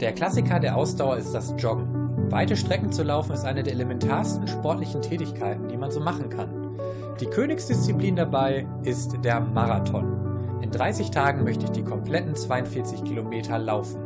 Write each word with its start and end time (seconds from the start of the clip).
Der 0.00 0.12
Klassiker 0.12 0.60
der 0.60 0.76
Ausdauer 0.76 1.16
ist 1.16 1.32
das 1.32 1.54
Joggen. 1.56 2.30
Weite 2.30 2.54
Strecken 2.54 2.92
zu 2.92 3.02
laufen 3.02 3.32
ist 3.32 3.46
eine 3.46 3.62
der 3.62 3.72
elementarsten 3.72 4.46
sportlichen 4.46 5.00
Tätigkeiten, 5.00 5.68
die 5.68 5.78
man 5.78 5.90
so 5.90 6.00
machen 6.00 6.28
kann. 6.28 6.78
Die 7.18 7.26
Königsdisziplin 7.26 8.14
dabei 8.14 8.66
ist 8.82 9.16
der 9.24 9.40
Marathon. 9.40 10.60
In 10.60 10.70
30 10.70 11.10
Tagen 11.10 11.44
möchte 11.44 11.64
ich 11.64 11.70
die 11.70 11.82
kompletten 11.82 12.34
42 12.34 13.04
Kilometer 13.04 13.58
laufen. 13.58 14.02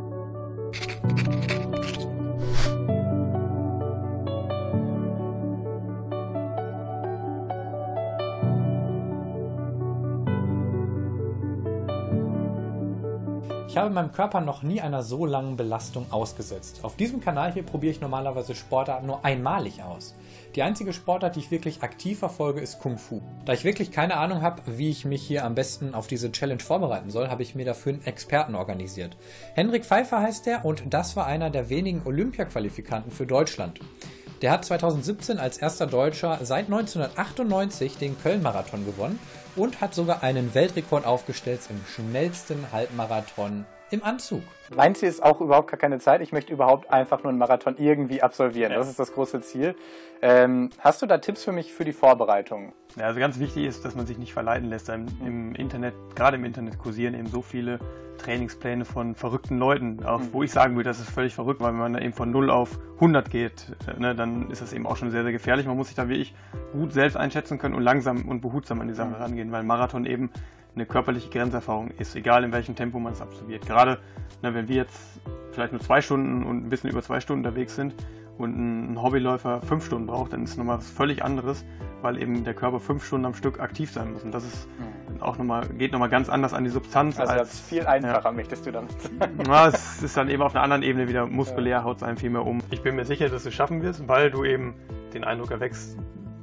Ich 13.71 13.77
habe 13.77 13.89
meinem 13.89 14.11
Körper 14.11 14.41
noch 14.41 14.65
nie 14.65 14.81
einer 14.81 15.05
so 15.05 15.25
langen 15.25 15.57
Belastung 15.57 16.07
ausgesetzt. 16.11 16.81
Auf 16.83 16.97
diesem 16.97 17.21
Kanal 17.21 17.53
hier 17.53 17.63
probiere 17.63 17.93
ich 17.93 18.01
normalerweise 18.01 18.57
Sportarten 18.57 19.07
nur 19.07 19.25
einmalig 19.25 19.85
aus. 19.85 20.17
Die 20.57 20.63
einzige 20.65 20.93
Sportart, 20.93 21.37
die 21.37 21.39
ich 21.39 21.53
wirklich 21.53 21.85
aktiv 21.85 22.19
verfolge, 22.19 22.61
ist 22.61 22.81
Kung 22.81 22.99
Fu. 22.99 23.23
Da 23.45 23.53
ich 23.53 23.63
wirklich 23.63 23.93
keine 23.93 24.17
Ahnung 24.17 24.43
habe, 24.43 24.61
wie 24.67 24.91
ich 24.91 25.05
mich 25.05 25.23
hier 25.23 25.45
am 25.45 25.55
besten 25.55 25.95
auf 25.95 26.09
diese 26.09 26.33
Challenge 26.33 26.59
vorbereiten 26.61 27.11
soll, 27.11 27.29
habe 27.29 27.45
ich 27.45 27.55
mir 27.55 27.65
dafür 27.65 27.93
einen 27.93 28.05
Experten 28.07 28.57
organisiert. 28.57 29.17
Henrik 29.55 29.85
Pfeiffer 29.85 30.21
heißt 30.21 30.49
er 30.49 30.65
und 30.65 30.83
das 30.93 31.15
war 31.15 31.27
einer 31.27 31.49
der 31.49 31.71
wenigen 31.71 32.03
Olympia-Qualifikanten 32.05 33.13
für 33.13 33.27
Deutschland. 33.27 33.79
Der 34.43 34.53
hat 34.53 34.65
2017 34.65 35.39
als 35.39 35.59
erster 35.59 35.87
Deutscher 35.87 36.39
seit 36.43 36.65
1998 36.67 37.99
den 37.99 38.19
Köln-Marathon 38.19 38.87
gewonnen 38.87 39.19
und 39.55 39.83
hat 39.83 39.95
sogar 39.95 40.23
einen 40.23 40.55
Weltrekord 40.55 41.05
aufgestellt 41.05 41.61
im 41.69 41.81
schnellsten 41.87 42.73
Halbmarathon 42.73 43.67
im 43.91 44.05
Anzug. 44.05 44.43
Mein 44.75 44.95
Ziel 44.95 45.09
ist 45.09 45.23
auch 45.23 45.41
überhaupt 45.41 45.71
gar 45.71 45.79
keine 45.79 45.99
Zeit. 45.99 46.21
Ich 46.21 46.33
möchte 46.33 46.53
überhaupt 46.53 46.91
einfach 46.91 47.23
nur 47.23 47.31
einen 47.31 47.39
Marathon 47.39 47.77
irgendwie 47.77 48.23
absolvieren. 48.23 48.73
Ja. 48.73 48.79
Das 48.79 48.89
ist 48.89 48.99
das 48.99 49.13
große 49.13 49.41
Ziel. 49.41 49.75
Ähm, 50.23 50.71
hast 50.79 51.03
du 51.03 51.07
da 51.07 51.19
Tipps 51.19 51.45
für 51.45 51.53
mich 51.53 51.73
für 51.73 51.85
die 51.85 51.93
Vorbereitung? 51.93 52.73
Ja, 52.97 53.07
also 53.07 53.21
ganz 53.21 53.39
wichtig 53.39 53.65
ist, 53.65 53.85
dass 53.85 53.97
man 53.97 54.07
sich 54.07 54.19
nicht 54.19 54.33
verleiten 54.33 54.69
lässt. 54.69 54.89
Im, 54.89 55.07
im 55.25 55.55
Internet, 55.55 55.95
gerade 56.15 56.37
im 56.37 56.45
Internet 56.45 56.79
kursieren 56.79 57.15
eben 57.15 57.27
so 57.27 57.43
viele 57.43 57.79
Trainingspläne 58.19 58.85
von 58.85 59.15
verrückten 59.15 59.59
Leuten, 59.59 60.05
auch 60.05 60.21
mhm. 60.21 60.33
wo 60.33 60.43
ich 60.43 60.53
sagen 60.53 60.77
würde, 60.77 60.91
das 60.91 61.01
ist 61.01 61.11
völlig 61.11 61.35
verrückt, 61.35 61.61
weil 61.61 61.73
wenn 61.73 61.79
man 61.79 61.93
da 61.95 62.01
eben 62.01 62.13
von 62.13 62.31
0 62.31 62.51
auf 62.51 62.79
100 62.97 63.31
geht, 63.31 63.77
ne, 63.99 64.15
dann 64.15 64.51
ist 64.51 64.61
das 64.61 64.73
eben 64.73 64.87
auch 64.87 64.97
schon 64.97 65.11
sehr, 65.11 65.23
sehr 65.23 65.33
gefährlich. 65.33 65.67
Man 65.67 65.77
muss 65.77 65.87
sich 65.89 65.97
da 65.97 66.09
wirklich 66.09 66.35
gut 66.73 66.93
selbst 66.93 67.17
einschätzen 67.17 67.59
können 67.59 67.75
und 67.75 67.83
langsam 67.83 68.29
und 68.29 68.41
behutsam 68.43 68.81
an 68.81 68.89
die 68.89 68.95
Sache 68.95 69.09
mhm. 69.09 69.15
rangehen, 69.15 69.53
weil 69.53 69.63
Marathon 69.63 70.05
eben 70.05 70.31
eine 70.75 70.87
körperliche 70.87 71.29
Grenzerfahrung 71.31 71.91
ist, 71.99 72.17
egal 72.17 72.45
in 72.45 72.53
welchem 72.53 72.77
Tempo 72.77 72.99
man 72.99 73.13
es 73.13 73.21
absolviert. 73.21 73.67
Gerade 73.67 73.99
ne, 74.43 74.55
wenn 74.55 74.69
wir 74.69 74.77
jetzt 74.77 75.21
vielleicht 75.53 75.73
nur 75.73 75.81
zwei 75.81 76.01
Stunden 76.01 76.45
und 76.45 76.67
ein 76.67 76.69
bisschen 76.69 76.91
über 76.91 77.03
zwei 77.03 77.21
Stunden 77.21 77.45
unterwegs 77.45 77.75
sind 77.75 77.95
und 78.39 78.57
ein 78.93 79.03
Hobbyläufer 79.03 79.61
fünf 79.63 79.85
Stunden 79.85 80.07
braucht, 80.07 80.33
dann 80.33 80.45
ist 80.45 80.51
es 80.51 80.57
nochmal 80.57 80.79
was 80.79 80.89
völlig 80.89 81.23
anderes, 81.23 81.65
weil 82.03 82.21
eben 82.21 82.45
der 82.45 82.55
Körper 82.55 82.81
fünf 82.81 83.05
Stunden 83.05 83.27
am 83.27 83.35
Stück 83.35 83.61
aktiv 83.61 83.93
sein 83.93 84.13
muss. 84.13 84.23
Und 84.23 84.33
das 84.33 84.45
ist 84.45 84.69
mhm. 84.79 85.23
auch 85.23 85.37
nochmal, 85.37 85.67
geht 85.69 85.93
nochmal 85.93 86.09
ganz 86.09 86.29
anders 86.29 86.55
an 86.55 86.65
die 86.65 86.71
Substanz. 86.71 87.19
Also 87.19 87.33
als, 87.33 87.51
das 87.51 87.61
viel 87.61 87.87
einfacher, 87.87 88.25
ja. 88.25 88.33
möchtest 88.33 88.67
du 88.67 88.73
sagen. 88.73 88.89
Ja, 89.47 89.69
es 89.69 90.03
ist 90.03 90.17
dann 90.17 90.31
eben 90.31 90.43
auf 90.43 90.55
einer 90.55 90.65
anderen 90.65 90.83
Ebene 90.83 91.09
wieder 91.09 91.27
muskulär, 91.27 91.79
ja. 91.79 91.85
haut 91.85 91.99
es 91.99 92.03
einem 92.03 92.17
viel 92.17 92.31
mehr 92.31 92.47
um. 92.47 92.63
Ich 92.71 92.83
bin 92.83 92.97
mir 92.97 93.05
sicher, 93.05 93.29
dass 93.29 93.43
du 93.43 93.51
es 93.51 93.55
schaffen 93.55 93.83
wirst, 93.83 94.09
weil 94.09 94.31
du 94.31 94.45
eben 94.45 94.75
den 95.13 95.25
Eindruck 95.25 95.51
erwächst, 95.51 95.99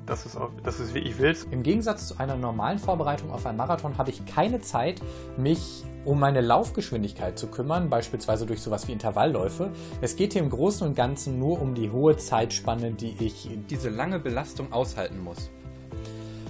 es, 0.10 0.36
auch, 0.36 0.50
dass 0.64 0.78
du 0.78 0.84
es 0.84 0.94
wirklich 0.94 1.18
willst. 1.20 1.48
Im 1.52 1.64
Gegensatz 1.64 2.08
zu 2.08 2.18
einer 2.18 2.36
normalen 2.36 2.80
Vorbereitung 2.80 3.32
auf 3.32 3.46
einen 3.46 3.58
Marathon 3.58 3.98
habe 3.98 4.10
ich 4.10 4.26
keine 4.26 4.62
Zeit, 4.62 5.02
mich 5.38 5.84
um 6.06 6.20
meine 6.20 6.42
Laufgeschwindigkeit 6.42 7.38
zu 7.38 7.48
kümmern, 7.48 7.90
beispielsweise 7.90 8.46
durch 8.46 8.62
sowas 8.62 8.88
wie 8.88 8.94
Intervallläufe. 8.94 9.72
Es 10.02 10.16
geht 10.16 10.34
hier 10.34 10.42
im 10.42 10.50
Großen 10.50 10.88
und 10.88 10.96
Ganzen 10.96 11.38
nur 11.40 11.62
um 11.62 11.76
die 11.76 11.92
hohe 11.92 12.16
Zeitspanne, 12.16 12.92
die 12.92 13.16
ich 13.20 13.50
diese 13.70 13.90
lange 13.90 14.20
Belastung 14.20 14.72
aushalten 14.72 15.22
muss. 15.22 15.50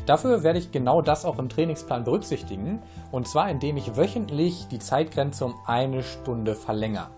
Dafür 0.05 0.43
werde 0.43 0.59
ich 0.59 0.71
genau 0.71 1.01
das 1.01 1.25
auch 1.25 1.39
im 1.39 1.49
Trainingsplan 1.49 2.03
berücksichtigen, 2.03 2.81
und 3.11 3.27
zwar 3.27 3.49
indem 3.49 3.75
ich 3.77 3.97
wöchentlich 3.97 4.67
die 4.69 4.79
Zeitgrenze 4.79 5.45
um 5.45 5.55
eine 5.65 6.03
Stunde 6.03 6.55
verlängere 6.55 7.16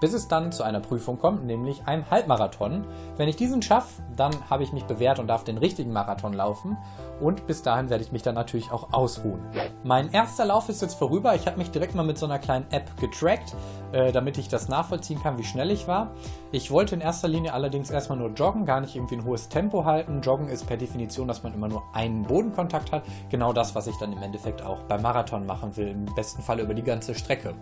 bis 0.00 0.12
es 0.12 0.28
dann 0.28 0.52
zu 0.52 0.62
einer 0.62 0.80
Prüfung 0.80 1.18
kommt, 1.18 1.44
nämlich 1.44 1.86
einem 1.86 2.10
Halbmarathon. 2.10 2.84
Wenn 3.16 3.28
ich 3.28 3.36
diesen 3.36 3.62
schaffe, 3.62 4.02
dann 4.16 4.32
habe 4.50 4.62
ich 4.62 4.72
mich 4.72 4.84
bewährt 4.84 5.18
und 5.18 5.26
darf 5.26 5.44
den 5.44 5.58
richtigen 5.58 5.92
Marathon 5.92 6.32
laufen. 6.32 6.76
Und 7.20 7.46
bis 7.46 7.62
dahin 7.62 7.88
werde 7.88 8.04
ich 8.04 8.12
mich 8.12 8.22
dann 8.22 8.34
natürlich 8.34 8.70
auch 8.70 8.92
ausruhen. 8.92 9.40
Mein 9.84 10.12
erster 10.12 10.44
Lauf 10.44 10.68
ist 10.68 10.82
jetzt 10.82 10.94
vorüber. 10.94 11.34
Ich 11.34 11.46
habe 11.46 11.56
mich 11.56 11.70
direkt 11.70 11.94
mal 11.94 12.04
mit 12.04 12.18
so 12.18 12.26
einer 12.26 12.38
kleinen 12.38 12.66
App 12.70 12.94
getrackt, 12.98 13.54
äh, 13.92 14.12
damit 14.12 14.36
ich 14.36 14.48
das 14.48 14.68
nachvollziehen 14.68 15.22
kann, 15.22 15.38
wie 15.38 15.44
schnell 15.44 15.70
ich 15.70 15.88
war. 15.88 16.10
Ich 16.52 16.70
wollte 16.70 16.94
in 16.94 17.00
erster 17.00 17.28
Linie 17.28 17.54
allerdings 17.54 17.90
erstmal 17.90 18.18
nur 18.18 18.30
joggen, 18.30 18.66
gar 18.66 18.80
nicht 18.80 18.96
irgendwie 18.96 19.16
ein 19.16 19.24
hohes 19.24 19.48
Tempo 19.48 19.84
halten. 19.84 20.20
Joggen 20.20 20.48
ist 20.48 20.66
per 20.66 20.76
Definition, 20.76 21.26
dass 21.26 21.42
man 21.42 21.54
immer 21.54 21.68
nur 21.68 21.82
einen 21.94 22.22
Bodenkontakt 22.24 22.92
hat. 22.92 23.02
Genau 23.30 23.52
das, 23.52 23.74
was 23.74 23.86
ich 23.86 23.96
dann 23.96 24.12
im 24.12 24.22
Endeffekt 24.22 24.62
auch 24.62 24.80
beim 24.82 25.00
Marathon 25.00 25.46
machen 25.46 25.76
will. 25.76 25.88
Im 25.88 26.04
besten 26.14 26.42
Fall 26.42 26.60
über 26.60 26.74
die 26.74 26.82
ganze 26.82 27.14
Strecke. 27.14 27.54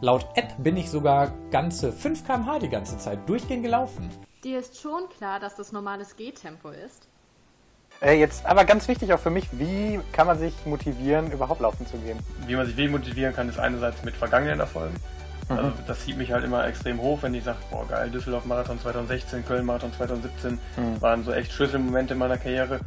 Laut 0.00 0.26
App 0.34 0.52
bin 0.58 0.76
ich 0.76 0.90
sogar 0.90 1.30
ganze 1.76 1.92
5 1.92 2.26
km/h 2.26 2.58
die 2.58 2.68
ganze 2.70 2.96
Zeit 2.96 3.18
durchgehend 3.28 3.62
gelaufen. 3.62 4.08
Dir 4.42 4.60
ist 4.60 4.80
schon 4.80 5.10
klar, 5.18 5.40
dass 5.40 5.56
das 5.56 5.72
normales 5.72 6.16
Gehtempo 6.16 6.70
ist? 6.70 7.06
Äh, 8.00 8.18
jetzt 8.18 8.46
aber 8.46 8.64
ganz 8.64 8.88
wichtig 8.88 9.12
auch 9.12 9.18
für 9.18 9.28
mich, 9.28 9.46
wie 9.52 10.00
kann 10.12 10.26
man 10.26 10.38
sich 10.38 10.54
motivieren, 10.64 11.30
überhaupt 11.30 11.60
laufen 11.60 11.86
zu 11.86 11.98
gehen? 11.98 12.18
Wie 12.46 12.56
man 12.56 12.64
sich 12.66 12.78
wie 12.78 12.88
motivieren 12.88 13.34
kann, 13.34 13.50
ist 13.50 13.58
einerseits 13.58 14.02
mit 14.04 14.14
vergangenen 14.14 14.60
Erfolgen. 14.60 14.94
Mhm. 15.50 15.58
Also 15.58 15.72
das 15.86 16.00
zieht 16.00 16.16
mich 16.16 16.32
halt 16.32 16.44
immer 16.44 16.66
extrem 16.66 16.98
hoch, 16.98 17.18
wenn 17.20 17.34
ich 17.34 17.44
sage, 17.44 17.58
boah 17.70 17.86
geil, 17.86 18.08
Düsseldorf 18.08 18.46
Marathon 18.46 18.80
2016, 18.80 19.44
Köln 19.44 19.66
Marathon 19.66 19.92
2017 19.92 20.52
mhm. 20.52 21.02
waren 21.02 21.24
so 21.24 21.32
echt 21.32 21.52
Schlüsselmomente 21.52 22.14
in 22.14 22.18
meiner 22.18 22.38
Karriere 22.38 22.80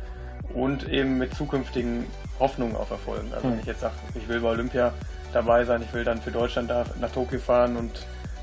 und 0.56 0.90
eben 0.90 1.20
mit 1.20 1.36
zukünftigen 1.36 2.08
Hoffnungen 2.40 2.76
auf 2.76 2.90
Erfolgen. 2.90 3.32
Also 3.36 3.48
mhm. 3.48 3.52
wenn 3.52 3.60
ich 3.60 3.68
jetzt 3.68 3.82
sage, 3.82 3.94
ich 4.16 4.28
will 4.28 4.40
bei 4.40 4.50
Olympia 4.50 4.94
dabei 5.32 5.64
sein, 5.64 5.84
ich 5.84 5.94
will 5.94 6.04
dann 6.04 6.20
für 6.20 6.32
Deutschland 6.32 6.72
da 6.72 6.86
nach 7.00 7.12
Tokio 7.12 7.38
fahren 7.38 7.78
und 7.78 7.92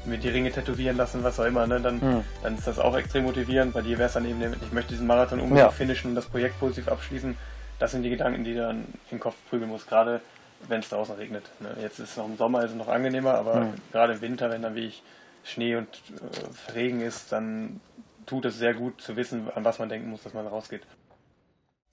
mir 0.07 0.19
die 0.19 0.29
Ringe 0.29 0.51
tätowieren 0.51 0.97
lassen, 0.97 1.23
was 1.23 1.39
auch 1.41 1.45
immer, 1.45 1.67
ne? 1.67 1.81
dann, 1.81 1.97
mhm. 1.97 2.25
dann 2.43 2.57
ist 2.57 2.67
das 2.67 2.79
auch 2.79 2.97
extrem 2.97 3.25
motivierend. 3.25 3.75
Bei 3.75 3.83
dir 3.83 3.99
wäre 3.99 4.09
es 4.09 4.15
dann 4.15 4.25
eben, 4.29 4.41
ich 4.41 4.73
möchte 4.73 4.91
diesen 4.93 5.07
Marathon 5.07 5.41
unbedingt 5.41 5.67
ja. 5.67 5.71
finishen 5.71 6.11
und 6.11 6.15
das 6.15 6.27
Projekt 6.27 6.59
positiv 6.61 6.89
abschließen. 6.89 7.37
Das 7.79 7.93
sind 7.93 8.03
die 8.03 8.11
Gedanken, 8.11 8.45
die 8.45 8.55
du 8.55 8.61
dann 8.61 8.79
in 8.79 8.87
den 9.13 9.21
Kopf 9.21 9.35
prügeln 9.51 9.71
musst, 9.71 9.89
gerade 9.89 10.21
wenn 10.69 10.81
es 10.81 10.89
draußen 10.89 11.15
regnet. 11.17 11.45
Ne? 11.61 11.69
Jetzt 11.81 11.99
ist 11.99 12.11
es 12.11 12.17
noch 12.17 12.27
im 12.27 12.37
Sommer, 12.37 12.65
ist 12.65 12.71
es 12.71 12.77
noch 12.77 12.89
angenehmer, 12.89 13.35
aber 13.35 13.61
mhm. 13.61 13.75
gerade 13.93 14.15
im 14.15 14.21
Winter, 14.21 14.51
wenn 14.51 14.63
dann 14.63 14.75
wie 14.75 14.87
ich 14.87 15.03
Schnee 15.45 15.77
und 15.77 15.89
äh, 15.89 16.73
Regen 16.73 17.01
ist, 17.01 17.31
dann 17.33 17.81
tut 18.27 18.45
es 18.47 18.59
sehr 18.59 18.75
gut 18.75 19.01
zu 19.01 19.17
wissen, 19.17 19.49
an 19.55 19.65
was 19.65 19.79
man 19.79 19.89
denken 19.89 20.11
muss, 20.11 20.23
dass 20.23 20.35
man 20.35 20.47
rausgeht. 20.47 20.83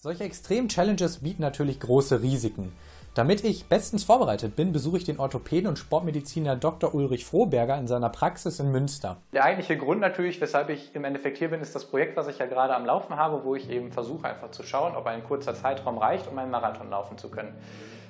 Solche 0.03 0.25
Extrem-Challenges 0.25 1.19
bieten 1.19 1.41
natürlich 1.41 1.80
große 1.80 2.22
Risiken. 2.22 2.74
Damit 3.14 3.41
ich 3.46 3.68
bestens 3.68 4.03
vorbereitet 4.03 4.53
bin, 4.53 4.74
besuche 4.74 4.97
ich 4.97 5.06
den 5.06 5.18
Orthopäden 5.18 5.69
und 5.69 5.80
Sportmediziner 5.80 6.58
Dr. 6.58 6.94
Ulrich 6.94 7.25
Frohberger 7.25 7.78
in 7.78 7.88
seiner 7.88 8.09
Praxis 8.09 8.59
in 8.59 8.69
Münster. 8.69 9.16
Der 9.31 9.46
eigentliche 9.46 9.78
Grund 9.78 10.02
natürlich, 10.02 10.41
weshalb 10.41 10.68
ich 10.68 10.94
im 10.94 11.06
Endeffekt 11.06 11.38
hier 11.38 11.52
bin, 11.52 11.62
ist 11.62 11.74
das 11.74 11.86
Projekt, 11.86 12.18
was 12.18 12.28
ich 12.28 12.38
ja 12.38 12.47
gerade 12.47 12.75
am 12.75 12.86
Laufen 12.86 13.16
habe, 13.16 13.46
wo 13.46 13.56
ich 13.56 13.69
eben 13.69 13.94
versuche 13.94 14.28
einfach 14.28 14.52
zu 14.52 14.64
schauen, 14.64 14.94
ob 14.94 15.06
ein 15.06 15.24
kurzer 15.24 15.56
Zeitraum 15.56 15.97
reicht, 15.97 16.28
um 16.28 16.38
einen 16.38 16.52
Marathon 16.52 16.90
laufen 16.90 17.18
zu 17.18 17.30
können. 17.30 17.56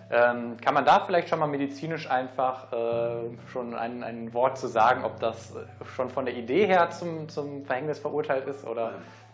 Ähm, 0.10 0.58
kann 0.62 0.74
man 0.74 0.86
da 0.86 1.00
vielleicht 1.00 1.30
schon 1.30 1.38
mal 1.38 1.48
medizinisch 1.48 2.10
einfach 2.10 2.74
äh, 2.74 3.30
schon 3.52 3.76
ein, 3.76 4.04
ein 4.04 4.34
Wort 4.34 4.58
zu 4.58 4.68
sagen, 4.68 5.04
ob 5.04 5.20
das 5.20 5.54
schon 5.96 6.10
von 6.10 6.26
der 6.26 6.36
Idee 6.36 6.66
her 6.66 6.90
zum, 6.90 7.30
zum 7.30 7.66
Verhängnis 7.66 8.00
verurteilt 8.00 8.48
ist 8.48 8.66
oder 8.66 8.94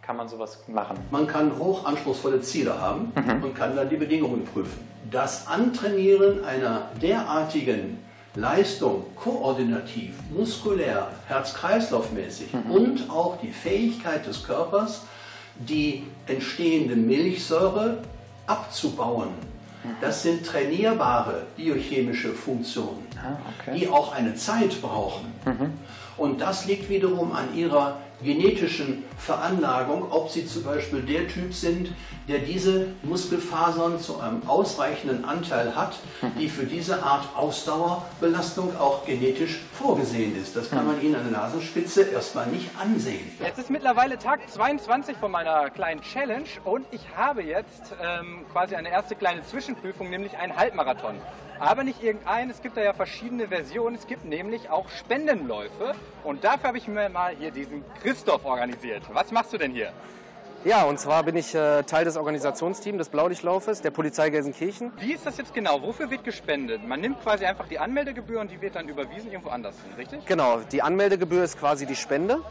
kann 0.09 0.17
man 0.17 0.27
sowas 0.27 0.57
machen? 0.67 0.97
Man 1.11 1.27
kann 1.27 1.55
hochanspruchsvolle 1.59 2.41
Ziele 2.41 2.81
haben 2.81 3.13
mhm. 3.13 3.43
und 3.43 3.53
kann 3.53 3.75
dann 3.75 3.89
die 3.89 3.95
Bedingungen 3.95 4.43
prüfen. 4.43 4.79
Das 5.11 5.45
Antrainieren 5.45 6.43
einer 6.43 6.87
derartigen 6.99 7.99
Leistung, 8.33 9.05
koordinativ, 9.15 10.15
muskulär, 10.35 11.09
herz-kreislauf-mäßig 11.27 12.47
mhm. 12.53 12.71
und 12.71 13.09
auch 13.11 13.39
die 13.39 13.51
Fähigkeit 13.51 14.25
des 14.25 14.43
Körpers, 14.43 15.03
die 15.59 16.07
entstehende 16.25 16.95
Milchsäure 16.95 17.99
abzubauen. 18.47 19.29
Mhm. 19.83 19.89
Das 20.01 20.23
sind 20.23 20.43
trainierbare 20.43 21.43
biochemische 21.55 22.29
Funktionen, 22.29 23.05
ah, 23.15 23.37
okay. 23.59 23.77
die 23.77 23.87
auch 23.87 24.11
eine 24.11 24.33
Zeit 24.33 24.81
brauchen. 24.81 25.31
Mhm. 25.45 25.73
Und 26.17 26.41
das 26.41 26.65
liegt 26.65 26.89
wiederum 26.89 27.31
an 27.31 27.55
ihrer 27.55 27.99
genetischen 28.23 29.03
Veranlagung, 29.17 30.11
ob 30.11 30.29
sie 30.29 30.45
zum 30.45 30.63
Beispiel 30.63 31.01
der 31.01 31.27
Typ 31.27 31.53
sind, 31.53 31.91
der 32.27 32.39
diese 32.39 32.87
Muskelfasern 33.03 33.99
zu 33.99 34.19
einem 34.19 34.47
ausreichenden 34.47 35.25
Anteil 35.25 35.75
hat, 35.75 35.97
die 36.39 36.47
für 36.47 36.65
diese 36.65 37.03
Art 37.03 37.27
Ausdauerbelastung 37.35 38.77
auch 38.77 39.05
genetisch 39.05 39.61
vorgesehen 39.73 40.39
ist. 40.39 40.55
Das 40.55 40.69
kann 40.69 40.85
man 40.85 41.01
Ihnen 41.01 41.15
an 41.15 41.29
der 41.29 41.39
Nasenspitze 41.39 42.03
erstmal 42.03 42.47
nicht 42.47 42.69
ansehen. 42.79 43.31
Jetzt 43.39 43.59
ist 43.59 43.69
mittlerweile 43.69 44.17
Tag 44.19 44.49
22 44.49 45.17
von 45.17 45.31
meiner 45.31 45.69
kleinen 45.69 46.01
Challenge 46.01 46.49
und 46.65 46.85
ich 46.91 47.01
habe 47.15 47.41
jetzt 47.41 47.93
ähm, 48.01 48.45
quasi 48.51 48.75
eine 48.75 48.89
erste 48.89 49.15
kleine 49.15 49.43
Zwischenprüfung, 49.43 50.09
nämlich 50.09 50.37
einen 50.37 50.55
Halbmarathon. 50.55 51.15
Aber 51.59 51.83
nicht 51.83 52.01
irgendein, 52.01 52.49
es 52.49 52.61
gibt 52.61 52.77
da 52.77 52.81
ja 52.81 52.93
verschiedene 52.93 53.49
Versionen. 53.49 53.95
Es 53.97 54.07
gibt 54.07 54.23
nämlich 54.23 54.69
auch 54.69 54.89
Spendenläufe. 54.89 55.93
Und 56.23 56.45
dafür 56.45 56.69
habe 56.69 56.77
ich 56.77 56.87
mir 56.87 57.09
mal 57.09 57.35
hier 57.37 57.51
diesen 57.51 57.83
Christoph 58.09 58.43
organisiert. 58.43 59.03
Was 59.13 59.31
machst 59.31 59.53
du 59.53 59.59
denn 59.59 59.71
hier? 59.71 59.91
Ja, 60.65 60.83
und 60.83 60.99
zwar 60.99 61.21
bin 61.21 61.35
ich 61.35 61.53
äh, 61.53 61.83
Teil 61.83 62.05
des 62.05 62.17
Organisationsteams 62.17 62.97
des 62.97 63.09
Blaulichtlaufes 63.09 63.83
der 63.83 63.91
Polizei 63.91 64.31
Gelsenkirchen. 64.31 64.91
Wie 64.97 65.13
ist 65.13 65.27
das 65.27 65.37
jetzt 65.37 65.53
genau? 65.53 65.83
Wofür 65.83 66.09
wird 66.09 66.23
gespendet? 66.23 66.83
Man 66.87 67.01
nimmt 67.01 67.21
quasi 67.21 67.45
einfach 67.45 67.67
die 67.67 67.77
Anmeldegebühr 67.77 68.41
und 68.41 68.49
die 68.49 68.59
wird 68.61 68.75
dann 68.75 68.89
überwiesen 68.89 69.31
irgendwo 69.31 69.51
anders 69.51 69.75
hin, 69.75 69.93
richtig? 69.95 70.25
Genau, 70.25 70.59
die 70.71 70.81
Anmeldegebühr 70.81 71.43
ist 71.43 71.59
quasi 71.59 71.85
die 71.85 71.95
Spende, 71.95 72.41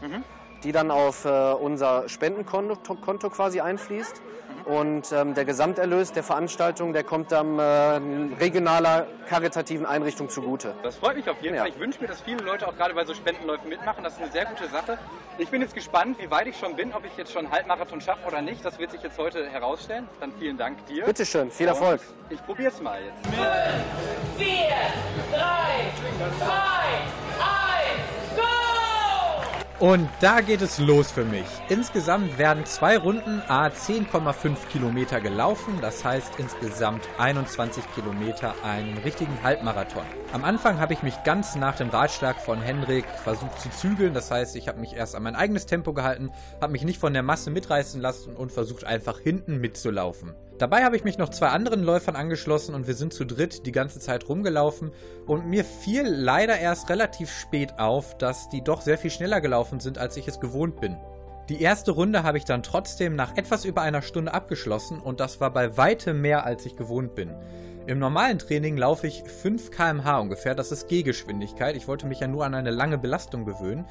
die 0.63 0.71
dann 0.71 0.91
auf 0.91 1.25
äh, 1.25 1.29
unser 1.29 2.07
Spendenkonto 2.07 2.95
Konto 2.95 3.29
quasi 3.29 3.59
einfließt. 3.59 4.21
Und 4.69 5.11
ähm, 5.11 5.33
der 5.33 5.45
Gesamterlös 5.45 6.11
der 6.11 6.21
Veranstaltung, 6.21 6.93
der 6.93 7.03
kommt 7.03 7.31
dann 7.31 7.57
äh, 7.57 7.63
regionaler 8.39 9.07
karitativen 9.27 9.87
Einrichtung 9.87 10.29
zugute. 10.29 10.75
Das 10.83 10.95
freut 10.97 11.15
mich 11.15 11.27
auf 11.27 11.41
jeden 11.41 11.55
Ja. 11.55 11.61
Fall. 11.61 11.69
Ich 11.71 11.79
wünsche 11.79 11.99
mir, 11.99 12.05
dass 12.07 12.21
viele 12.21 12.43
Leute 12.43 12.67
auch 12.67 12.75
gerade 12.77 12.93
bei 12.93 13.03
so 13.03 13.15
Spendenläufen 13.15 13.67
mitmachen. 13.67 14.03
Das 14.03 14.13
ist 14.13 14.21
eine 14.21 14.31
sehr 14.31 14.45
gute 14.45 14.67
Sache. 14.69 14.99
Ich 15.39 15.49
bin 15.49 15.61
jetzt 15.63 15.73
gespannt, 15.73 16.17
wie 16.19 16.29
weit 16.29 16.45
ich 16.45 16.57
schon 16.59 16.75
bin, 16.75 16.93
ob 16.93 17.03
ich 17.03 17.17
jetzt 17.17 17.31
schon 17.33 17.45
einen 17.45 17.51
Halbmarathon 17.53 17.99
schaffe 17.99 18.27
oder 18.27 18.43
nicht. 18.43 18.63
Das 18.63 18.77
wird 18.77 18.91
sich 18.91 19.01
jetzt 19.01 19.17
heute 19.17 19.49
herausstellen. 19.49 20.07
Dann 20.19 20.31
vielen 20.37 20.57
Dank 20.57 20.85
dir. 20.85 21.03
Bitteschön, 21.05 21.49
viel 21.49 21.67
Erfolg. 21.67 22.01
Und 22.29 22.35
Ich 22.35 22.45
probiere 22.45 22.69
es 22.71 22.79
mal 22.79 22.99
jetzt. 23.01 23.25
vier, 24.37 24.69
drei, 25.31 25.91
zwei, 26.37 26.45
eins! 26.45 27.68
Und 29.79 30.09
da 30.19 30.41
geht 30.41 30.61
es 30.61 30.77
los 30.77 31.09
für 31.09 31.23
mich. 31.23 31.45
Insgesamt 31.69 32.37
werden 32.37 32.65
zwei 32.65 32.97
Runden 32.97 33.41
a 33.47 33.67
10,5 33.67 34.67
Kilometer 34.69 35.21
gelaufen, 35.21 35.77
das 35.79 36.03
heißt 36.03 36.33
insgesamt 36.37 37.07
21 37.17 37.85
Kilometer 37.95 38.55
einen 38.65 38.97
richtigen 38.97 39.41
Halbmarathon. 39.41 40.03
Am 40.33 40.43
Anfang 40.43 40.81
habe 40.81 40.91
ich 40.91 41.01
mich 41.01 41.23
ganz 41.23 41.55
nach 41.55 41.77
dem 41.77 41.87
Ratschlag 41.91 42.41
von 42.41 42.61
Henrik 42.61 43.05
versucht 43.23 43.57
zu 43.61 43.69
zügeln, 43.69 44.13
das 44.13 44.29
heißt 44.29 44.57
ich 44.57 44.67
habe 44.67 44.81
mich 44.81 44.97
erst 44.97 45.15
an 45.15 45.23
mein 45.23 45.37
eigenes 45.37 45.65
Tempo 45.65 45.93
gehalten, 45.93 46.29
habe 46.59 46.73
mich 46.73 46.83
nicht 46.83 46.99
von 46.99 47.13
der 47.13 47.23
Masse 47.23 47.49
mitreißen 47.49 48.01
lassen 48.01 48.35
und 48.35 48.51
versucht 48.51 48.83
einfach 48.83 49.17
hinten 49.17 49.61
mitzulaufen. 49.61 50.35
Dabei 50.59 50.83
habe 50.83 50.97
ich 50.97 51.05
mich 51.05 51.17
noch 51.17 51.29
zwei 51.29 51.47
anderen 51.47 51.83
Läufern 51.83 52.17
angeschlossen 52.17 52.75
und 52.75 52.85
wir 52.85 52.93
sind 52.93 53.13
zu 53.13 53.23
dritt 53.25 53.65
die 53.65 53.71
ganze 53.71 54.01
Zeit 54.01 54.27
rumgelaufen 54.27 54.91
und 55.25 55.47
mir 55.47 55.63
fiel 55.63 56.03
leider 56.05 56.59
erst 56.59 56.89
relativ 56.89 57.31
spät 57.31 57.79
auf, 57.79 58.17
dass 58.17 58.49
die 58.49 58.61
doch 58.61 58.81
sehr 58.81 58.97
viel 58.97 59.09
schneller 59.09 59.39
gelaufen 59.39 59.79
sind, 59.79 59.97
als 59.97 60.17
ich 60.17 60.27
es 60.27 60.41
gewohnt 60.41 60.81
bin. 60.81 60.97
Die 61.47 61.61
erste 61.61 61.91
Runde 61.91 62.23
habe 62.23 62.37
ich 62.37 62.43
dann 62.43 62.61
trotzdem 62.61 63.15
nach 63.15 63.37
etwas 63.37 63.63
über 63.63 63.83
einer 63.83 64.01
Stunde 64.01 64.33
abgeschlossen 64.33 64.99
und 64.99 65.21
das 65.21 65.39
war 65.39 65.53
bei 65.53 65.77
weitem 65.77 66.19
mehr, 66.19 66.45
als 66.45 66.65
ich 66.65 66.75
gewohnt 66.75 67.15
bin. 67.15 67.33
Im 67.89 67.97
normalen 67.97 68.37
Training 68.37 68.77
laufe 68.77 69.07
ich 69.07 69.23
5 69.23 69.71
km/h 69.71 70.19
ungefähr, 70.19 70.53
das 70.53 70.71
ist 70.71 70.87
Gehgeschwindigkeit. 70.89 71.75
Ich 71.75 71.87
wollte 71.87 72.05
mich 72.05 72.19
ja 72.19 72.27
nur 72.27 72.45
an 72.45 72.53
eine 72.53 72.69
lange 72.69 72.99
Belastung 72.99 73.45
gewöhnen. 73.45 73.87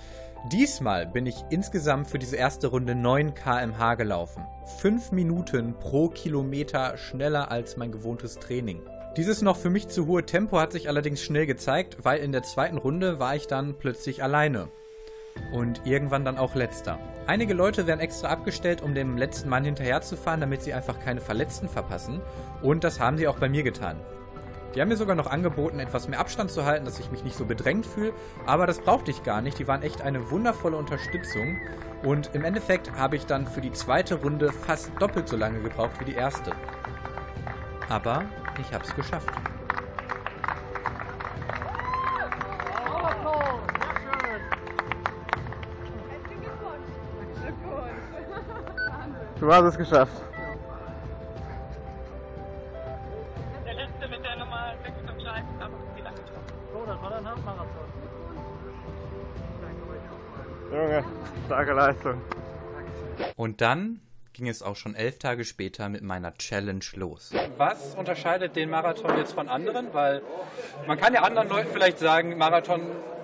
Diesmal 0.53 1.05
bin 1.05 1.27
ich 1.27 1.35
insgesamt 1.50 2.06
für 2.06 2.21
diese 2.21 2.37
erste 2.37 2.69
Runde 2.69 2.95
9 2.95 3.35
km/h 3.35 3.97
gelaufen. 3.97 4.47
5 4.79 5.11
Minuten 5.11 5.75
pro 5.81 6.11
Kilometer 6.11 6.97
schneller 6.97 7.50
als 7.50 7.77
mein 7.77 7.91
gewohntes 7.91 8.39
Training. 8.39 8.83
Dieses 9.17 9.43
noch 9.43 9.56
für 9.56 9.69
mich 9.69 9.89
zu 9.89 10.06
hohe 10.06 10.25
Tempo 10.25 10.61
hat 10.61 10.71
sich 10.71 10.89
allerdings 10.89 11.21
schnell 11.21 11.47
gezeigt, 11.47 11.97
weil 12.05 12.21
in 12.21 12.31
der 12.31 12.45
zweiten 12.45 12.79
Runde 12.79 13.19
war 13.19 13.35
ich 13.35 13.49
dann 13.49 13.75
plötzlich 13.81 14.23
alleine. 14.23 14.69
Und 15.52 15.87
irgendwann 15.87 16.25
dann 16.25 16.38
auch 16.38 16.55
letzter. 16.55 16.99
Einige 17.26 17.55
Leute 17.55 17.87
werden 17.87 18.00
extra 18.00 18.29
abgestellt, 18.29 18.82
um 18.82 18.94
dem 18.94 19.17
letzten 19.17 19.49
Mann 19.49 19.64
hinterherzufahren, 19.64 20.40
damit 20.40 20.62
sie 20.62 20.73
einfach 20.73 20.99
keine 20.99 21.20
Verletzten 21.20 21.69
verpassen. 21.69 22.20
Und 22.62 22.85
das 22.85 23.00
haben 23.00 23.19
sie 23.19 23.29
auch 23.29 23.38
bei 23.38 23.49
mir 23.49 23.62
getan. 23.62 23.96
Die 24.75 24.81
haben 24.81 24.88
mir 24.88 24.96
sogar 24.96 25.17
noch 25.17 25.26
angeboten, 25.26 25.81
etwas 25.81 26.08
mehr 26.08 26.20
Abstand 26.20 26.50
zu 26.50 26.64
halten, 26.64 26.85
dass 26.85 26.99
ich 27.00 27.11
mich 27.11 27.25
nicht 27.25 27.37
so 27.37 27.44
bedrängt 27.44 27.87
fühle. 27.87 28.12
Aber 28.46 28.67
das 28.67 28.81
brauchte 28.81 29.11
ich 29.11 29.23
gar 29.23 29.40
nicht. 29.40 29.58
Die 29.58 29.67
waren 29.67 29.82
echt 29.82 30.02
eine 30.02 30.31
wundervolle 30.31 30.76
Unterstützung. 30.76 31.58
Und 32.02 32.31
im 32.35 32.44
Endeffekt 32.44 32.93
habe 32.93 33.17
ich 33.17 33.26
dann 33.26 33.46
für 33.46 33.61
die 33.61 33.73
zweite 33.73 34.17
Runde 34.17 34.52
fast 34.52 34.90
doppelt 35.00 35.29
so 35.29 35.37
lange 35.37 35.61
gebraucht 35.61 35.99
wie 36.00 36.05
die 36.05 36.14
erste. 36.14 36.52
Aber 37.88 38.25
ich 38.61 38.73
habe 38.73 38.85
es 38.85 38.94
geschafft. 38.94 39.29
Du 49.49 49.55
hast 49.55 49.65
es 49.65 49.79
geschafft. 49.79 50.12
Der 53.65 53.73
letzte 53.73 54.09
mit 54.09 54.23
der 54.23 54.37
Nummer 54.37 54.75
651 54.85 55.43
aber 55.59 55.73
wie 55.97 56.03
lange 56.03 56.17
So, 56.71 56.85
das 56.85 57.00
war 57.00 57.09
dann 57.09 57.27
Halbmarathon. 57.27 57.67
Junge, 60.71 61.05
starke 61.47 61.73
Leistung. 61.73 62.21
Und 63.37 63.62
dann 63.62 64.03
ging 64.35 64.49
es 64.49 64.62
auch 64.62 64.77
schon 64.77 64.95
elf 64.95 65.19
Tage 65.19 65.47
später 65.47 65.89
mit 65.89 66.03
meiner 66.03 66.35
Challenge 66.35 66.85
los. 66.97 67.33
Was 67.56 67.95
unterscheidet 67.95 68.55
den 68.55 68.69
Marathon 68.69 69.17
jetzt 69.17 69.33
von 69.33 69.49
anderen? 69.49 69.95
Weil 69.95 70.21
man 70.87 70.99
kann 70.99 71.15
ja 71.15 71.23
anderen 71.23 71.49
Leuten 71.49 71.71
vielleicht 71.73 72.00
sagen, 72.00 72.37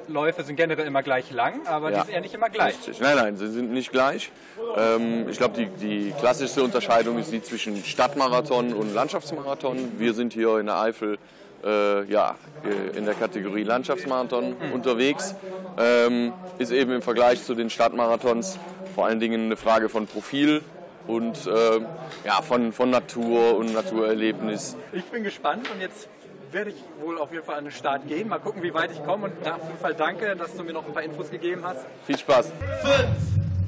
Marathonläufe 0.09 0.43
sind 0.45 0.57
generell 0.57 0.87
immer 0.87 1.03
gleich 1.03 1.31
lang, 1.31 1.67
aber 1.67 1.91
die 1.91 1.97
Ja. 1.97 2.05
sind 2.05 2.15
ja 2.15 2.21
nicht 2.21 2.35
immer 2.35 2.51
gleich. 2.51 2.75
Richtig. 2.79 3.01
Nein, 3.01 3.17
nein, 3.17 3.37
sie 3.37 3.49
sind 3.49 3.73
nicht 3.73 3.91
gleich. 3.93 4.31
Ähm, 4.77 5.29
ich 5.29 5.39
glaube, 5.39 5.55
die, 5.57 5.67
die 5.67 6.13
klassischste 6.19 6.63
Unterscheidung 6.63 7.19
ist 7.19 7.33
die 7.33 7.43
zwischen 7.43 7.83
Stadtmarathon 7.85 8.73
und 8.73 8.95
Landschaftsmarathon. 8.95 9.93
Wir 9.99 10.15
sind 10.15 10.33
hier 10.33 10.59
in 10.59 10.67
der 10.67 10.79
Eifel 10.81 11.19
äh, 11.65 12.05
ja, 12.05 12.37
äh, 12.65 12.97
in 12.97 13.05
der 13.07 13.15
Kategorie 13.15 13.63
Landschaftsmarathon 13.65 14.55
unterwegs. 14.73 15.35
Ähm, 15.79 16.33
ist 16.59 16.73
eben 16.73 16.93
im 16.93 17.03
Vergleich 17.03 17.43
zu 17.45 17.55
den 17.55 17.71
Stadtmarathons 17.71 18.59
vor 18.95 19.07
allen 19.07 19.19
Dingen 19.21 19.47
eine 19.47 19.57
Frage 19.57 19.89
von 19.89 20.07
Profil 20.07 20.63
und 21.07 21.39
ähm, 21.47 21.87
ja, 22.25 22.41
von, 22.43 22.73
von 22.73 22.91
Natur 22.91 23.57
und 23.57 23.73
Naturerlebnis. 23.75 24.77
Ich 24.93 25.05
bin 25.07 25.25
gespannt 25.25 25.69
und 25.73 25.81
jetzt 25.81 26.09
werde 26.55 26.71
ich 26.71 26.77
wohl 27.05 27.19
auf 27.19 27.33
jeden 27.33 27.45
Fall 27.45 27.57
an 27.57 27.65
den 27.65 27.73
Start 27.73 28.07
gehen. 28.07 28.29
Mal 28.29 28.39
gucken, 28.39 28.63
wie 28.63 28.73
weit 28.73 28.93
ich 28.93 29.05
komme 29.05 29.27
und 29.27 29.33
auf 29.47 29.67
jeden 29.67 29.79
Fall 29.79 29.95
danke, 29.95 30.37
dass 30.37 30.55
du 30.55 30.63
mir 30.63 30.73
noch 30.73 30.87
ein 30.87 30.93
paar 30.93 31.03
Infos 31.03 31.29
gegeben 31.29 31.63
hast. 31.65 31.85
Viel 32.07 32.17
Spaß! 32.17 32.53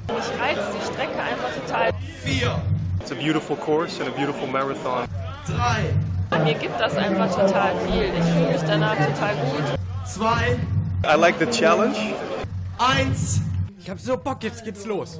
Mich 0.07 0.39
reizt 0.39 0.61
die 0.73 0.93
Strecke 0.93 1.19
einfach 1.21 1.53
total. 1.53 1.91
It's 2.99 3.11
a 3.11 3.15
beautiful 3.15 3.57
course 3.57 4.01
and 4.01 4.09
a 4.09 4.17
beautiful 4.17 4.47
marathon. 4.47 5.05
Mir 6.43 6.53
gibt 6.53 6.79
das 6.79 6.95
einfach 6.95 7.29
total 7.29 7.75
viel. 7.87 8.03
Ich 8.03 8.25
fühle 8.25 8.51
mich 8.51 8.61
danach 8.61 8.95
total 8.95 9.35
gut. 9.35 9.77
I 11.05 11.19
like 11.19 11.35
the 11.39 11.45
challenge. 11.45 11.97
Ich 13.77 13.89
habe 13.89 13.99
so 13.99 14.17
Bock, 14.17 14.43
jetzt 14.43 14.63
geht's 14.63 14.85
los. 14.85 15.19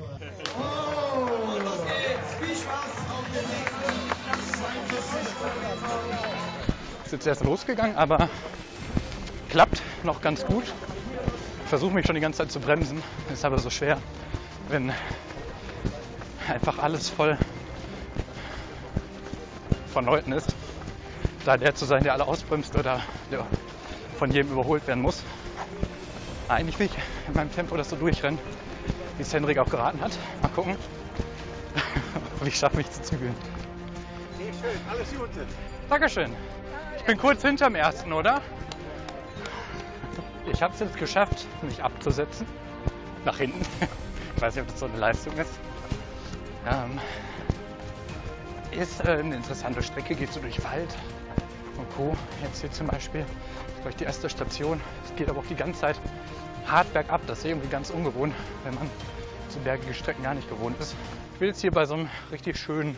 Ist 7.07 7.13
jetzt 7.13 7.27
erst 7.27 7.45
losgegangen, 7.45 7.95
aber 7.95 8.29
klappt 9.49 9.81
noch 10.03 10.19
ganz 10.21 10.45
gut. 10.45 10.65
Ich 11.63 11.69
versuche 11.69 11.93
mich 11.93 12.05
schon 12.05 12.15
die 12.15 12.21
ganze 12.21 12.39
Zeit 12.39 12.51
zu 12.51 12.59
bremsen, 12.59 13.01
ist 13.31 13.45
aber 13.45 13.59
so 13.59 13.69
schwer, 13.69 13.97
wenn 14.67 14.91
einfach 16.49 16.79
alles 16.79 17.09
voll 17.09 17.37
von 19.93 20.03
Leuten 20.03 20.33
ist. 20.33 20.53
Da 21.45 21.55
der 21.55 21.73
zu 21.75 21.85
sein, 21.85 22.03
der 22.03 22.11
alle 22.11 22.27
ausbremst 22.27 22.77
oder 22.77 22.99
der 23.31 23.45
von 24.19 24.29
jedem 24.29 24.51
überholt 24.51 24.85
werden 24.85 25.01
muss. 25.01 25.23
Eigentlich 26.49 26.77
will 26.77 26.87
ich 26.87 27.27
in 27.29 27.35
meinem 27.35 27.53
Tempo 27.53 27.77
das 27.77 27.89
so 27.89 27.95
durchrennen, 27.95 28.37
wie 29.15 29.21
es 29.21 29.33
Henrik 29.33 29.59
auch 29.59 29.69
geraten 29.69 30.01
hat. 30.01 30.11
Mal 30.41 30.49
gucken, 30.49 30.75
ob 32.41 32.47
ich 32.47 32.57
schaffe, 32.57 32.75
mich 32.75 32.91
zu 32.91 33.01
zügeln. 33.01 33.33
schön, 34.37 34.81
alles 34.89 35.09
Gute. 35.11 35.45
Dankeschön. 35.89 36.35
Ich 37.07 37.13
bin 37.13 37.21
kurz 37.21 37.41
hinterm 37.41 37.73
ersten, 37.73 38.11
oder? 38.11 38.41
Ich 40.51 40.61
habe 40.61 40.73
es 40.73 40.81
jetzt 40.81 40.97
geschafft, 40.97 41.47
mich 41.61 41.81
abzusetzen. 41.81 42.45
Nach 43.23 43.37
hinten. 43.37 43.65
Ich 44.35 44.41
weiß 44.41 44.55
nicht, 44.55 44.63
ob 44.63 44.67
das 44.67 44.79
so 44.81 44.87
eine 44.87 44.97
Leistung 44.97 45.33
ist. 45.37 45.53
Ähm, 46.69 46.99
ist 48.77 48.99
äh, 49.05 49.11
eine 49.13 49.37
interessante 49.37 49.81
Strecke, 49.81 50.15
geht 50.15 50.33
so 50.33 50.41
durch 50.41 50.61
Wald 50.65 50.93
und 51.77 51.89
Co. 51.95 52.13
Jetzt 52.43 52.59
hier 52.59 52.71
zum 52.71 52.87
Beispiel 52.87 53.21
ist 53.21 53.81
gleich 53.83 53.95
die 53.95 54.03
erste 54.03 54.29
Station. 54.29 54.81
Es 55.05 55.15
geht 55.15 55.29
aber 55.29 55.39
auch 55.39 55.45
die 55.45 55.55
ganze 55.55 55.79
Zeit 55.79 55.99
hart 56.67 56.91
bergab. 56.91 57.21
Das 57.25 57.39
ist 57.39 57.45
irgendwie 57.45 57.69
ganz 57.69 57.89
ungewohnt, 57.89 58.35
wenn 58.65 58.75
man 58.75 58.89
so 59.47 59.59
bergige 59.59 59.93
Strecken 59.93 60.23
gar 60.23 60.33
nicht 60.33 60.49
gewohnt 60.49 60.77
ist. 60.81 60.93
Ich 61.35 61.39
bin 61.39 61.47
jetzt 61.47 61.61
hier 61.61 61.71
bei 61.71 61.85
so 61.85 61.93
einem 61.93 62.09
richtig 62.29 62.57
schönen 62.57 62.97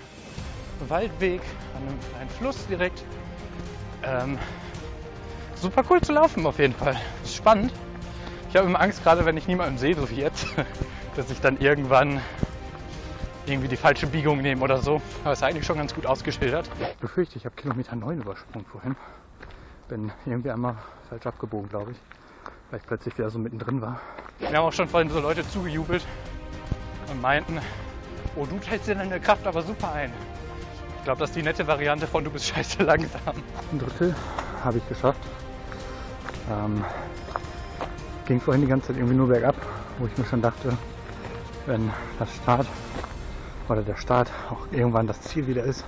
Waldweg 0.88 1.42
an 1.78 1.88
einem 1.88 2.00
kleinen 2.12 2.30
Fluss 2.32 2.66
direkt. 2.66 3.04
Ähm, 4.04 4.38
super 5.56 5.84
cool 5.90 6.02
zu 6.02 6.14
laufen 6.14 6.46
auf 6.46 6.60
jeden 6.60 6.74
Fall. 6.74 6.96
Ist 7.24 7.36
spannend. 7.36 7.72
Ich 8.50 8.56
habe 8.56 8.68
immer 8.68 8.82
Angst, 8.82 9.04
gerade 9.04 9.26
wenn 9.26 9.38
ich 9.38 9.48
niemanden 9.48 9.78
sehe, 9.78 9.96
so 9.96 10.10
wie 10.10 10.16
jetzt, 10.16 10.48
dass 11.16 11.30
ich 11.30 11.40
dann 11.42 11.58
irgendwann 11.60 12.22
irgendwie 13.46 13.68
die 13.68 13.78
falsche 13.78 14.08
Biegung 14.08 14.42
nehme 14.42 14.64
oder 14.64 14.80
so. 14.80 15.02
Aber 15.24 15.34
es 15.34 15.40
ist 15.40 15.44
eigentlich 15.44 15.66
schon 15.66 15.78
ganz 15.78 15.94
gut 15.94 16.06
ausgeschildert. 16.06 16.70
Ich 16.80 16.98
befürchte, 16.98 17.38
ich 17.38 17.46
habe 17.46 17.56
Kilometer 17.56 17.96
9 17.96 18.22
übersprungen 18.22 18.66
vorhin. 18.66 18.96
bin 19.88 20.12
irgendwie 20.26 20.52
einmal 20.52 20.78
falsch 21.10 21.26
abgebogen, 21.26 21.70
glaube 21.70 21.92
ich, 21.92 21.98
weil 22.70 22.80
ich 22.80 22.86
plötzlich 22.86 23.18
wieder 23.18 23.30
so 23.30 23.40
mittendrin 23.40 23.82
war. 23.82 24.00
Wir 24.40 24.50
haben 24.50 24.66
auch 24.66 24.74
schon 24.74 24.88
vorhin 24.88 25.10
so 25.10 25.20
Leute 25.20 25.48
zugejubelt 25.48 26.06
und 27.12 27.22
meinten, 27.22 27.60
oh, 28.36 28.46
du 28.46 28.58
teilst 28.60 28.88
dir 28.88 28.96
deine 28.96 29.20
Kraft 29.20 29.46
aber 29.46 29.62
super 29.62 29.92
ein. 29.92 30.14
Ich 31.00 31.06
glaube, 31.06 31.22
das 31.22 31.30
ist 31.30 31.36
die 31.38 31.44
nette 31.44 31.66
Variante 31.66 32.06
von 32.08 32.24
du 32.24 32.30
bist 32.30 32.48
scheiße 32.48 32.84
langsam. 32.84 33.36
Ein 33.72 33.80
Drittel 33.80 34.14
habe 34.64 34.78
ich 34.78 34.88
geschafft. 34.90 35.22
Ähm, 36.52 36.84
ging 38.26 38.42
vorhin 38.42 38.62
die 38.62 38.68
ganze 38.68 38.88
Zeit 38.88 38.98
irgendwie 38.98 39.16
nur 39.16 39.30
bergab, 39.30 39.56
wo 39.98 40.06
ich 40.06 40.18
mir 40.18 40.26
schon 40.26 40.42
dachte, 40.42 40.78
wenn 41.66 41.90
das 42.20 42.36
Start 42.36 42.68
oder 43.70 43.82
der 43.82 43.96
Start 43.96 44.30
auch 44.52 44.68
irgendwann 44.72 45.08
das 45.08 45.22
Ziel 45.22 45.48
wieder 45.48 45.64
ist, 45.64 45.86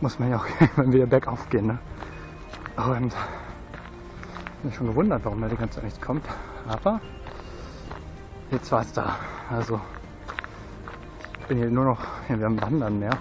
muss 0.00 0.18
man 0.18 0.30
ja 0.30 0.36
auch 0.36 0.46
irgendwann 0.60 0.92
wieder 0.92 1.06
bergauf 1.06 1.48
gehen. 1.50 1.66
Ne? 1.66 1.78
Und 2.76 3.12
mich 4.62 4.74
schon 4.76 4.86
gewundert, 4.86 5.24
warum 5.24 5.40
da 5.40 5.48
die 5.48 5.56
ganze 5.56 5.74
Zeit 5.74 5.84
nichts 5.84 6.00
kommt. 6.00 6.24
Aber 6.68 7.00
jetzt 8.52 8.70
war 8.70 8.82
es 8.82 8.92
da. 8.92 9.16
Also 9.50 9.80
ich 11.40 11.46
bin 11.46 11.58
hier 11.58 11.70
nur 11.70 11.84
noch 11.84 12.00
wir 12.28 12.46
haben 12.46 12.60
Wandern 12.62 12.98
mehr. 13.00 13.18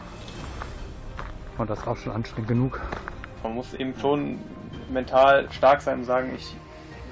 Und 1.61 1.69
das 1.69 1.79
ist 1.79 1.87
auch 1.87 1.97
schon 1.97 2.13
anstrengend 2.13 2.47
genug. 2.47 2.81
Man 3.43 3.53
muss 3.53 3.73
eben 3.75 3.93
schon 3.99 4.39
mental 4.89 5.49
stark 5.51 5.81
sein 5.81 5.99
und 5.99 6.05
sagen, 6.05 6.31
ich, 6.35 6.55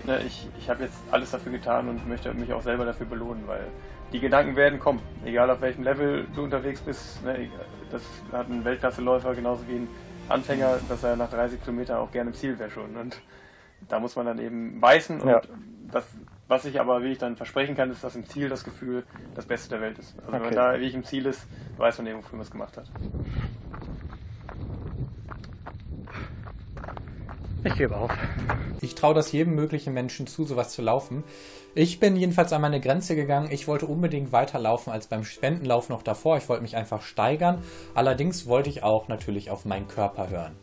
ne, 0.06 0.22
ich, 0.26 0.48
ich 0.58 0.70
habe 0.70 0.84
jetzt 0.84 0.98
alles 1.12 1.32
dafür 1.32 1.52
getan 1.52 1.88
und 1.88 2.08
möchte 2.08 2.34
mich 2.34 2.52
auch 2.52 2.62
selber 2.62 2.86
dafür 2.86 3.06
belohnen, 3.06 3.44
weil 3.46 3.68
die 4.12 4.20
Gedanken 4.20 4.56
werden 4.56 4.80
kommen. 4.80 5.02
Egal 5.24 5.52
auf 5.52 5.62
welchem 5.62 5.84
Level 5.84 6.26
du 6.36 6.44
unterwegs 6.44 6.82
bist. 6.82 7.24
Ne, 7.24 7.50
das 7.92 8.02
hat 8.32 8.50
ein 8.50 8.66
Weltklasseläufer 8.66 9.36
genauso 9.36 9.68
wie 9.68 9.76
ein 9.76 9.88
Anfänger, 10.30 10.80
dass 10.90 11.04
er 11.04 11.16
nach 11.16 11.30
30 11.30 11.64
Kilometern 11.64 11.98
auch 11.98 12.12
gerne 12.12 12.32
im 12.32 12.36
Ziel 12.36 12.58
wäre 12.58 12.72
schon. 12.72 12.96
Und 12.96 13.22
da 13.88 14.00
muss 14.00 14.16
man 14.16 14.26
dann 14.26 14.40
eben 14.40 14.80
beißen. 14.80 15.22
Und 15.22 15.30
ja. 15.30 15.42
das, 15.92 16.06
was 16.48 16.66
ich 16.66 16.80
aber 16.80 17.02
wirklich 17.02 17.20
dann 17.20 17.36
versprechen 17.36 17.76
kann, 17.76 17.92
ist, 17.92 18.04
dass 18.04 18.16
im 18.16 18.26
Ziel 18.26 18.50
das 18.50 18.64
Gefühl 18.64 19.04
das 19.36 19.46
Beste 19.46 19.70
der 19.70 19.82
Welt 19.82 20.00
ist. 20.00 20.16
Also 20.18 20.30
okay. 20.30 20.34
wenn 20.34 20.42
man 20.42 20.56
da 20.56 20.72
wirklich 20.74 20.96
im 20.96 21.04
Ziel 21.04 21.28
ist, 21.28 21.46
weiß 21.78 22.00
man 22.00 22.08
eben, 22.08 22.18
wofür 22.18 22.38
man 22.38 22.46
es 22.46 22.52
gemacht 22.52 22.78
hat. 22.78 22.90
Ich 27.64 27.76
gebe 27.76 27.98
auf. 27.98 28.12
Ich 28.80 28.96
traue 28.96 29.14
das 29.14 29.32
jedem 29.34 29.54
möglichen 29.54 29.94
Menschen 29.94 30.28
zu, 30.28 30.46
sowas 30.46 30.72
zu 30.72 30.82
laufen. 30.82 31.24
Ich 31.76 32.00
bin 32.00 32.16
jedenfalls 32.16 32.54
an 32.54 32.62
meine 32.62 32.80
Grenze 32.80 33.16
gegangen. 33.16 33.52
Ich 33.52 33.68
wollte 33.68 33.86
unbedingt 33.86 34.32
weiterlaufen 34.32 34.94
als 34.94 35.08
beim 35.08 35.26
Spendenlauf 35.26 35.90
noch 35.90 36.02
davor. 36.02 36.38
Ich 36.38 36.48
wollte 36.48 36.64
mich 36.64 36.78
einfach 36.78 37.02
steigern. 37.02 37.62
Allerdings 37.94 38.48
wollte 38.48 38.70
ich 38.70 38.84
auch 38.84 39.10
natürlich 39.10 39.52
auf 39.52 39.66
meinen 39.66 39.88
Körper 39.88 40.30
hören. 40.30 40.56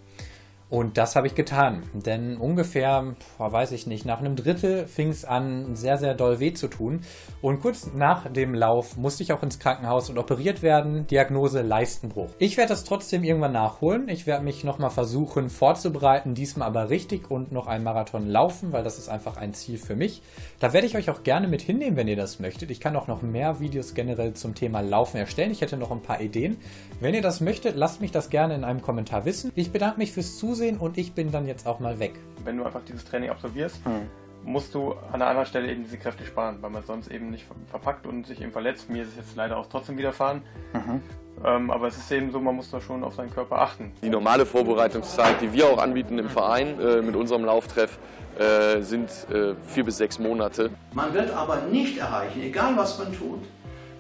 Und 0.69 0.99
das 0.99 1.15
habe 1.15 1.29
ich 1.29 1.37
getan, 1.37 1.85
denn 1.93 2.39
ungefähr, 2.39 3.15
weiß 3.39 3.71
ich 3.71 3.87
nicht, 3.87 4.05
nach 4.05 4.19
einem 4.19 4.35
Drittel 4.35 4.89
fing 4.89 5.11
es 5.11 5.25
an, 5.25 5.77
sehr, 5.77 5.97
sehr 5.97 6.15
doll 6.15 6.41
weh 6.41 6.55
zu 6.55 6.67
tun. 6.67 7.03
Und 7.41 7.61
kurz 7.61 7.93
nach 7.95 8.29
dem 8.33 8.53
Lauf 8.53 8.97
musste 8.97 9.23
ich 9.23 9.33
auch 9.33 9.45
ins 9.45 9.61
Krankenhaus 9.61 10.11
und 10.11 10.19
operiert 10.19 10.63
werden. 10.63 11.07
Diagnose 11.07 11.63
Leistenbruch. 11.63 12.31
Ich 12.41 12.57
werde 12.57 12.71
das 12.71 12.83
trotzdem 12.83 13.23
irgendwann 13.23 13.53
nachholen. 13.53 14.09
Ich 14.09 14.27
werde 14.27 14.43
mich 14.43 14.65
nochmal 14.65 14.91
versuchen 14.91 15.51
vorzubereiten, 15.51 16.35
diesmal 16.35 16.67
aber 16.67 16.91
richtig 16.91 17.31
und 17.31 17.53
noch 17.53 17.69
einen 17.69 17.85
Marathon 17.85 18.27
laufen, 18.27 18.73
weil 18.73 18.83
das 18.83 18.99
ist 18.99 19.09
einfach 19.09 19.37
ein 19.37 19.55
Ziel 19.55 19.79
für 19.79 19.95
mich. 19.95 20.21
Da 20.59 20.73
werde 20.73 20.89
ich 20.89 20.97
euch 20.97 21.11
auch 21.11 21.23
gerne 21.23 21.47
mit 21.47 21.63
hinnehmen, 21.63 21.97
wenn 21.97 22.09
ihr 22.09 22.17
das 22.17 22.41
möchtet. 22.41 22.73
Ich 22.73 22.81
kann 22.81 22.97
auch 22.97 23.07
noch 23.07 23.23
mehr 23.23 23.61
Videos 23.61 23.95
generell 23.95 24.35
zum 24.35 24.57
Thema 24.57 24.81
Laufen 24.81 25.19
erstellen. 25.19 25.53
Ich 25.53 25.61
hätte 25.61 25.77
noch 25.77 25.93
ein 25.93 26.03
paar 26.03 26.21
Ideen. 26.21 26.57
Wenn 26.99 27.15
ihr 27.15 27.23
das 27.23 27.41
möchtet, 27.41 27.77
lasst 27.77 28.01
mich 28.01 28.11
das 28.11 28.31
gerne 28.31 28.57
in 28.57 28.65
einem 28.65 28.83
Kommentar 28.83 29.25
wissen. 29.25 29.53
Ich 29.55 29.71
bedanke 29.71 29.99
mich 29.99 30.11
fürs 30.11 30.37
Zusehen 30.37 30.56
zusehen 30.57 30.79
und 30.79 30.97
ich 30.99 31.13
bin 31.13 31.31
dann 31.31 31.47
jetzt 31.47 31.67
auch 31.67 31.81
mal 31.81 31.99
weg. 31.99 32.15
Wenn 32.45 32.57
du 32.57 32.65
einfach 32.65 32.81
dieses 32.89 33.05
Training 33.05 33.31
absolvierst, 33.31 33.85
hm. 33.85 34.09
musst 34.45 34.75
du 34.75 34.93
an 34.93 35.15
einer 35.15 35.27
anderen 35.27 35.47
Stelle 35.47 35.71
eben 35.71 35.85
diese 35.85 35.99
Kräfte 35.99 36.25
sparen, 36.25 36.59
weil 36.61 36.71
man 36.71 36.83
sonst 36.83 37.11
eben 37.11 37.31
nicht 37.31 37.47
verpackt 37.71 38.07
und 38.07 38.27
sich 38.27 38.41
eben 38.41 38.53
verletzt. 38.53 38.89
Mir 38.89 39.03
ist 39.03 39.11
es 39.11 39.17
jetzt 39.17 39.37
leider 39.37 39.59
auch 39.59 39.67
trotzdem 39.67 39.99
widerfahren. 39.99 40.43
Mhm. 40.73 41.03
Ähm, 41.45 41.71
aber 41.71 41.89
es 41.89 41.99
ist 41.99 42.11
eben 42.11 42.31
so, 42.33 42.41
man 42.41 42.57
muss 42.57 42.71
da 42.71 42.81
schon 42.81 43.05
auf 43.05 43.15
seinen 43.15 43.31
Körper 43.31 43.61
achten. 43.61 43.93
Die 44.03 44.09
normale 44.09 44.47
Vorbereitungszeit, 44.47 45.43
die 45.43 45.53
wir 45.53 45.67
auch 45.67 45.79
anbieten 45.79 46.19
im 46.19 46.31
Verein 46.31 46.81
äh, 46.81 47.03
mit 47.03 47.15
unserem 47.15 47.45
Lauftreff, 47.45 47.99
äh, 48.39 48.81
sind 48.81 49.11
äh, 49.31 49.55
vier 49.67 49.85
bis 49.85 49.99
sechs 49.99 50.19
Monate. 50.19 50.71
Man 50.95 51.13
wird 51.13 51.31
aber 51.31 51.61
nicht 51.71 51.99
erreichen, 51.99 52.43
egal 52.43 52.75
was 52.77 52.99
man 52.99 53.13
tut, 53.13 53.41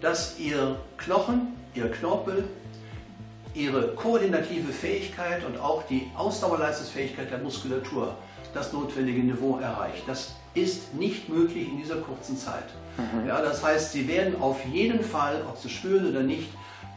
dass 0.00 0.38
ihr 0.38 0.76
Knochen, 0.96 1.48
ihr 1.74 1.90
Knorpel, 1.90 2.44
ihre 3.56 3.88
koordinative 3.94 4.72
Fähigkeit 4.72 5.44
und 5.44 5.58
auch 5.58 5.82
die 5.84 6.10
Ausdauerleistungsfähigkeit 6.14 7.30
der 7.30 7.38
Muskulatur 7.38 8.14
das 8.54 8.72
notwendige 8.72 9.20
Niveau 9.20 9.58
erreicht. 9.58 10.02
Das 10.06 10.34
ist 10.54 10.94
nicht 10.94 11.28
möglich 11.28 11.68
in 11.68 11.78
dieser 11.78 11.96
kurzen 11.96 12.36
Zeit. 12.36 12.64
Mhm. 12.96 13.26
Ja, 13.26 13.40
das 13.42 13.64
heißt, 13.64 13.92
sie 13.92 14.08
werden 14.08 14.40
auf 14.40 14.64
jeden 14.66 15.02
Fall, 15.02 15.42
ob 15.48 15.58
sie 15.58 15.68
spüren 15.68 16.08
oder 16.08 16.22
nicht, 16.22 16.48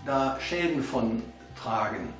da 0.06 0.38
Schäden 0.39 0.84
von 0.84 1.22
tragen, 1.62 2.13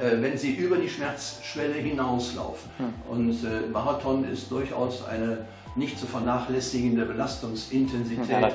äh, 0.00 0.20
wenn 0.20 0.38
sie 0.38 0.52
über 0.52 0.76
die 0.76 0.88
Schmerzschwelle 0.88 1.74
hinauslaufen. 1.74 2.70
Mhm. 2.78 3.10
Und 3.10 3.44
äh, 3.44 3.66
Marathon 3.72 4.24
ist 4.30 4.50
durchaus 4.50 5.04
eine 5.04 5.46
nicht 5.76 5.98
zu 5.98 6.06
vernachlässigende 6.06 7.04
Belastungsintensität. 7.04 8.28
Ja, 8.28 8.50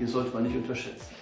die 0.00 0.06
sollte 0.06 0.32
man 0.32 0.44
nicht 0.44 0.56
unterschätzen. 0.56 1.21